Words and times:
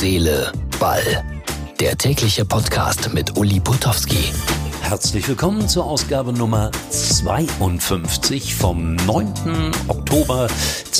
Seele, 0.00 0.50
Ball. 0.78 1.22
Der 1.78 1.94
tägliche 1.94 2.46
Podcast 2.46 3.12
mit 3.12 3.36
Uli 3.36 3.60
Putowski. 3.60 4.32
Herzlich 4.80 5.28
willkommen 5.28 5.68
zur 5.68 5.84
Ausgabe 5.84 6.32
Nummer 6.32 6.70
52 6.88 8.54
vom 8.54 8.94
9. 8.96 9.34
Oktober 9.88 10.48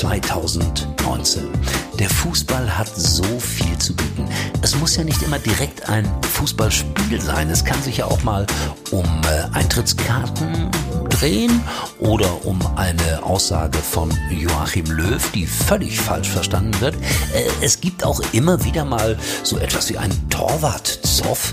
2019. 0.01 1.51
Der 1.99 2.09
Fußball 2.09 2.79
hat 2.79 2.89
so 2.97 3.23
viel 3.39 3.77
zu 3.77 3.95
bieten. 3.95 4.27
Es 4.63 4.75
muss 4.77 4.97
ja 4.97 5.05
nicht 5.05 5.21
immer 5.23 5.39
direkt 5.39 5.91
ein 5.91 6.11
Fußballspiel 6.23 7.21
sein. 7.21 7.51
Es 7.51 7.67
kann 7.67 7.83
sich 7.83 7.99
ja 7.99 8.07
auch 8.07 8.23
mal 8.23 8.47
um 8.93 9.05
äh, 9.05 9.55
Eintrittskarten 9.55 10.71
drehen 11.11 11.61
oder 11.99 12.47
um 12.47 12.59
eine 12.77 13.23
Aussage 13.23 13.77
von 13.77 14.11
Joachim 14.31 14.87
Löw, 14.87 15.31
die 15.33 15.47
völlig 15.47 16.01
falsch 16.01 16.31
verstanden 16.31 16.81
wird. 16.81 16.95
Äh, 17.35 17.51
es 17.61 17.83
gibt 17.83 18.03
auch 18.03 18.23
immer 18.33 18.65
wieder 18.65 18.87
mal 18.87 19.19
so 19.43 19.59
etwas 19.59 19.91
wie 19.91 19.99
einen 19.99 20.31
Torwart-Zoff 20.31 21.53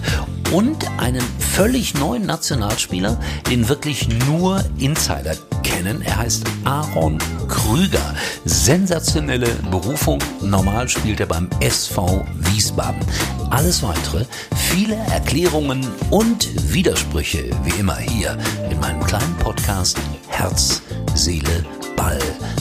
und 0.54 0.88
einen 1.00 1.24
völlig 1.40 1.96
neuen 1.96 2.26
Nationalspieler, 2.26 3.20
den 3.50 3.68
wirklich 3.68 4.08
nur 4.26 4.64
Insider 4.78 5.36
kennen. 5.64 6.02
Er 6.02 6.16
heißt 6.16 6.46
Aaron 6.64 7.20
Krüger. 7.68 8.16
Sensationelle 8.46 9.50
Berufung. 9.70 10.20
Normal 10.42 10.88
spielt 10.88 11.20
er 11.20 11.26
beim 11.26 11.50
SV 11.60 12.26
Wiesbaden. 12.36 13.02
Alles 13.50 13.84
weitere, 13.84 14.24
viele 14.56 14.96
Erklärungen 15.12 15.86
und 16.10 16.48
Widersprüche, 16.74 17.50
wie 17.66 17.78
immer 17.78 17.98
hier 17.98 18.38
in 18.72 18.80
meinem 18.80 19.04
kleinen 19.04 19.36
Podcast 19.40 20.00
Herz, 20.30 20.82
Seele, 21.14 21.66
Ball. 21.98 22.20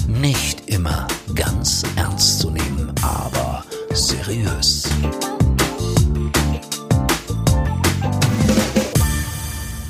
Nicht 0.08 0.68
immer 0.68 1.06
ganz 1.36 1.84
ernst 1.94 2.40
zu 2.40 2.50
nehmen, 2.50 2.92
aber 3.00 3.64
seriös. 3.92 4.75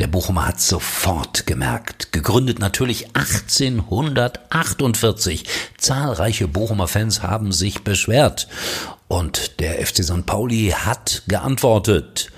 Der 0.00 0.06
Bochumer 0.06 0.48
hat 0.48 0.60
sofort 0.60 1.46
gemerkt, 1.46 2.10
gegründet 2.10 2.58
natürlich 2.58 3.14
1848. 3.14 5.44
Zahlreiche 5.76 6.48
Bochumer 6.48 6.88
Fans 6.88 7.22
haben 7.22 7.52
sich 7.52 7.84
beschwert 7.84 8.48
und 9.08 9.60
der 9.60 9.86
FC 9.86 10.02
St. 10.02 10.24
Pauli 10.24 10.74
hat 10.74 11.24
geantwortet. 11.28 12.32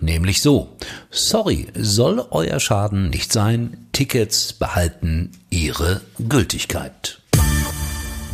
Nämlich 0.00 0.42
so, 0.42 0.76
sorry, 1.10 1.66
soll 1.74 2.24
euer 2.30 2.60
Schaden 2.60 3.10
nicht 3.10 3.32
sein, 3.32 3.88
Tickets 3.90 4.52
behalten 4.52 5.32
ihre 5.50 6.02
Gültigkeit. 6.20 7.20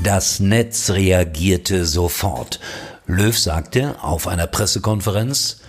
Das 0.03 0.41
Netz 0.41 0.91
reagierte 0.91 1.87
sofort. 1.87 2.61
Löw 3.07 3.35
sagte 3.37 3.97
auf 4.03 4.29
einer 4.29 4.47
Pressekonferenz, 4.47 5.61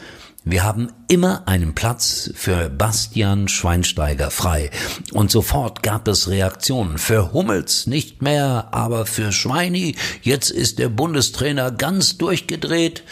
wir 0.52 0.64
haben 0.64 0.92
immer 1.08 1.48
einen 1.48 1.76
Platz 1.76 2.32
für 2.34 2.70
Bastian 2.70 3.48
Schweinsteiger 3.48 4.32
frei. 4.32 4.72
Und 5.12 5.32
sofort 5.32 5.84
gab 5.84 6.08
es 6.08 6.28
Reaktionen. 6.28 6.98
Für 6.98 7.34
Hummels 7.34 7.88
nicht 7.88 8.22
mehr, 8.22 8.70
aber 8.72 9.06
für 9.06 9.32
Schweini, 9.32 9.96
jetzt 10.22 10.50
ist 10.50 10.80
der 10.80 10.90
Bundestrainer 10.90 11.72
ganz 11.72 12.18
durchgedreht 12.18 13.04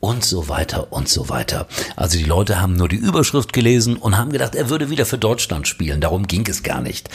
und 0.00 0.24
so 0.24 0.48
weiter 0.48 0.92
und 0.92 1.08
so 1.08 1.28
weiter. 1.28 1.66
Also 1.96 2.18
die 2.18 2.24
Leute 2.24 2.60
haben 2.60 2.74
nur 2.74 2.88
die 2.88 2.96
Überschrift 2.96 3.52
gelesen 3.52 3.96
und 3.96 4.18
haben 4.18 4.32
gedacht, 4.32 4.54
er 4.54 4.68
würde 4.68 4.90
wieder 4.90 5.06
für 5.06 5.18
Deutschland 5.18 5.66
spielen. 5.66 6.00
Darum 6.00 6.26
ging 6.26 6.46
es 6.46 6.62
gar 6.62 6.80
nicht. 6.80 7.08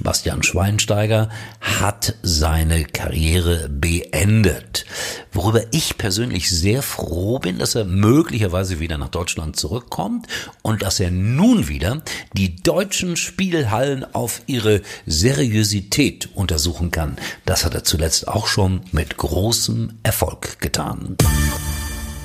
Bastian 0.00 0.42
Schweinsteiger 0.42 1.28
hat 1.60 2.14
seine 2.22 2.84
Karriere 2.84 3.68
beendet. 3.68 4.86
Worüber 5.42 5.62
ich 5.70 5.96
persönlich 5.96 6.50
sehr 6.50 6.82
froh 6.82 7.38
bin, 7.38 7.58
dass 7.58 7.74
er 7.74 7.86
möglicherweise 7.86 8.78
wieder 8.78 8.98
nach 8.98 9.08
Deutschland 9.08 9.56
zurückkommt 9.56 10.26
und 10.60 10.82
dass 10.82 11.00
er 11.00 11.10
nun 11.10 11.66
wieder 11.66 12.02
die 12.34 12.56
deutschen 12.56 13.16
Spielhallen 13.16 14.04
auf 14.14 14.42
ihre 14.44 14.82
Seriosität 15.06 16.28
untersuchen 16.34 16.90
kann. 16.90 17.16
Das 17.46 17.64
hat 17.64 17.72
er 17.74 17.84
zuletzt 17.84 18.28
auch 18.28 18.48
schon 18.48 18.82
mit 18.92 19.16
großem 19.16 19.94
Erfolg 20.02 20.60
getan. 20.60 21.16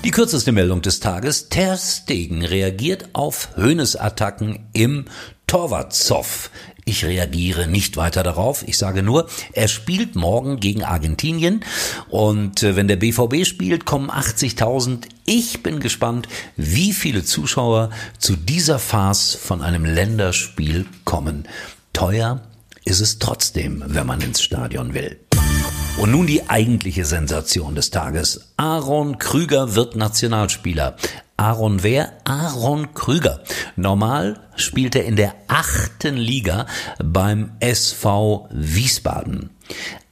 Die 0.03 0.11
kürzeste 0.11 0.51
Meldung 0.51 0.81
des 0.81 0.99
Tages. 0.99 1.47
Ter 1.47 1.77
Stegen 1.77 2.43
reagiert 2.43 3.07
auf 3.13 3.55
Höhnes-Attacken 3.55 4.67
im 4.73 5.05
Torwartzoff. 5.47 6.49
Ich 6.87 7.03
reagiere 7.03 7.67
nicht 7.67 7.97
weiter 7.97 8.21
darauf. 8.21 8.63
Ich 8.67 8.77
sage 8.77 9.01
nur, 9.01 9.27
er 9.53 9.67
spielt 9.67 10.15
morgen 10.15 10.59
gegen 10.59 10.83
Argentinien 10.83 11.65
und 12.09 12.61
äh, 12.61 12.75
wenn 12.75 12.87
der 12.87 12.97
BVB 12.97 13.45
spielt, 13.45 13.85
kommen 13.85 14.11
80.000. 14.11 14.99
Ich 15.25 15.63
bin 15.63 15.79
gespannt, 15.79 16.27
wie 16.55 16.93
viele 16.93 17.23
Zuschauer 17.23 17.89
zu 18.19 18.35
dieser 18.35 18.77
Farce 18.77 19.33
von 19.33 19.63
einem 19.63 19.83
Länderspiel 19.83 20.85
kommen. 21.05 21.47
Teuer 21.91 22.41
ist 22.83 22.99
es 22.99 23.17
trotzdem, 23.17 23.83
wenn 23.87 24.05
man 24.05 24.21
ins 24.21 24.43
Stadion 24.43 24.93
will. 24.93 25.19
Und 25.97 26.11
nun 26.11 26.27
die 26.27 26.49
eigentliche 26.49 27.05
Sensation 27.05 27.73
des 27.73 27.89
Tages. 27.89 28.53
Aaron 28.57 29.17
Krüger 29.17 29.75
wird 29.75 29.95
Nationalspieler. 29.95 30.97
Aaron 31.45 31.83
wer? 31.83 32.11
Aaron 32.23 32.95
Krüger. 32.95 33.39
Normal 33.75 34.39
spielt 34.55 34.95
er 34.95 35.05
in 35.05 35.15
der 35.15 35.35
achten 35.47 36.17
Liga 36.17 36.65
beim 36.97 37.51
SV 37.59 38.49
Wiesbaden. 38.49 39.51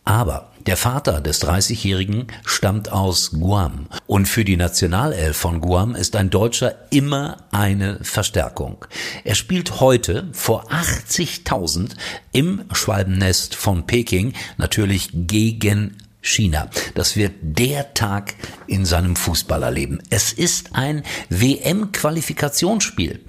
Aber 0.06 0.52
der 0.68 0.78
Vater 0.78 1.22
des 1.22 1.42
30-Jährigen 1.42 2.28
stammt 2.46 2.92
aus 2.92 3.32
Guam 3.32 3.88
und 4.06 4.28
für 4.28 4.46
die 4.46 4.58
Nationalelf 4.58 5.36
von 5.36 5.60
Guam 5.60 5.96
ist 5.96 6.16
ein 6.16 6.30
Deutscher 6.30 6.76
immer 6.92 7.38
eine 7.52 7.98
Verstärkung. 8.04 8.86
Er 9.24 9.34
spielt 9.34 9.80
heute 9.80 10.28
vor 10.34 10.70
80.000 10.72 11.96
im 12.32 12.66
Schwalbennest 12.74 13.56
von 13.56 13.88
Peking 13.88 14.34
natürlich 14.58 15.10
gegen 15.12 15.98
China. 16.24 16.70
Das 16.96 17.16
wird 17.18 17.34
der 17.42 17.94
Tag 17.94 18.34
in 18.66 18.86
seinem 18.86 19.16
Fußballerleben. 19.16 20.02
Es 20.10 20.32
ist 20.32 20.70
ein 20.74 21.04
WM-Qualifikationsspiel. 21.30 23.20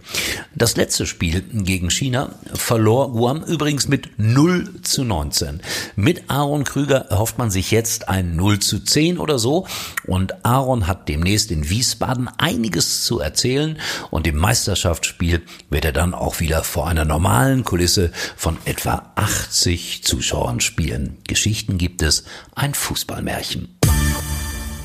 Das 0.55 0.77
letzte 0.77 1.04
Spiel 1.04 1.43
gegen 1.43 1.91
China 1.91 2.31
verlor 2.54 3.12
Guam 3.12 3.43
übrigens 3.43 3.88
mit 3.88 4.10
0 4.19 4.81
zu 4.83 5.03
19. 5.03 5.60
Mit 5.97 6.31
Aaron 6.31 6.62
Krüger 6.62 7.06
erhofft 7.10 7.37
man 7.37 7.50
sich 7.50 7.72
jetzt 7.72 8.09
ein 8.09 8.37
0 8.37 8.60
zu 8.60 8.78
10 8.78 9.19
oder 9.19 9.41
so. 9.41 9.66
Und 10.06 10.44
Aaron 10.44 10.87
hat 10.87 11.09
demnächst 11.09 11.50
in 11.50 11.69
Wiesbaden 11.69 12.28
einiges 12.38 13.04
zu 13.04 13.19
erzählen. 13.19 13.78
Und 14.10 14.28
im 14.28 14.37
Meisterschaftsspiel 14.37 15.43
wird 15.69 15.84
er 15.84 15.93
dann 15.93 16.15
auch 16.15 16.38
wieder 16.38 16.62
vor 16.62 16.87
einer 16.87 17.04
normalen 17.04 17.65
Kulisse 17.65 18.12
von 18.37 18.56
etwa 18.65 19.10
80 19.16 20.04
Zuschauern 20.04 20.60
spielen. 20.60 21.19
Geschichten 21.27 21.77
gibt 21.77 22.03
es. 22.03 22.25
Ein 22.54 22.75
Fußballmärchen. 22.84 23.78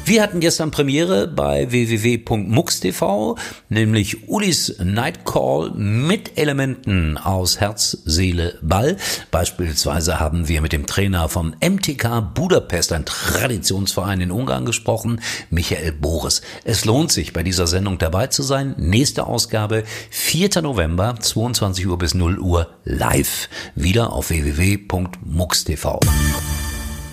Wir 0.05 0.23
hatten 0.23 0.39
gestern 0.39 0.71
Premiere 0.71 1.27
bei 1.27 1.69
www.mux.tv, 1.69 3.37
nämlich 3.67 4.27
Ulis 4.27 4.79
Nightcall 4.83 5.71
mit 5.75 6.35
Elementen 6.35 7.17
aus 7.17 7.59
Herz, 7.59 7.95
Seele, 8.05 8.57
Ball. 8.63 8.97
Beispielsweise 9.29 10.19
haben 10.19 10.47
wir 10.47 10.61
mit 10.61 10.71
dem 10.71 10.87
Trainer 10.87 11.29
vom 11.29 11.53
MTK 11.61 12.33
Budapest, 12.33 12.91
ein 12.91 13.05
Traditionsverein 13.05 14.21
in 14.21 14.31
Ungarn, 14.31 14.65
gesprochen, 14.65 15.21
Michael 15.51 15.91
Boris. 15.91 16.41
Es 16.63 16.85
lohnt 16.85 17.11
sich, 17.11 17.33
bei 17.33 17.43
dieser 17.43 17.67
Sendung 17.67 17.99
dabei 17.99 18.27
zu 18.27 18.41
sein. 18.41 18.73
Nächste 18.79 19.27
Ausgabe, 19.27 19.83
4. 20.09 20.63
November, 20.63 21.17
22 21.19 21.85
Uhr 21.85 21.99
bis 21.99 22.15
0 22.15 22.39
Uhr 22.39 22.67
live. 22.83 23.47
Wieder 23.75 24.11
auf 24.13 24.31
www.mux.tv. 24.31 25.99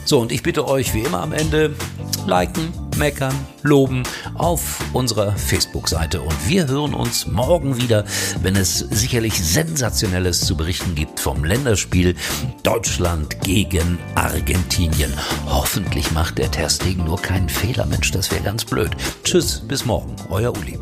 So, 0.06 0.20
und 0.20 0.30
ich 0.30 0.44
bitte 0.44 0.68
euch 0.68 0.94
wie 0.94 1.00
immer 1.00 1.20
am 1.20 1.32
Ende, 1.32 1.74
liken, 2.28 2.72
meckern, 2.96 3.34
loben 3.62 4.04
auf 4.34 4.78
unserer 4.92 5.32
Facebook-Seite. 5.32 6.20
Und 6.20 6.48
wir 6.48 6.68
hören 6.68 6.94
uns 6.94 7.26
morgen 7.26 7.76
wieder, 7.76 8.04
wenn 8.40 8.54
es 8.54 8.78
sicherlich 8.78 9.34
Sensationelles 9.34 10.42
zu 10.42 10.56
berichten 10.56 10.94
gibt 10.94 11.18
vom 11.18 11.44
Länderspiel 11.44 12.14
Deutschland 12.62 13.40
gegen 13.42 13.98
Argentinien. 14.14 15.12
Hoffentlich 15.46 16.12
macht 16.12 16.38
der 16.38 16.52
Terstegen 16.52 17.04
nur 17.04 17.20
keinen 17.20 17.48
Fehler, 17.48 17.84
Mensch, 17.84 18.12
das 18.12 18.30
wäre 18.30 18.44
ganz 18.44 18.64
blöd. 18.64 18.92
Tschüss, 19.24 19.60
bis 19.66 19.84
morgen, 19.84 20.14
euer 20.30 20.56
Uli. 20.56 20.78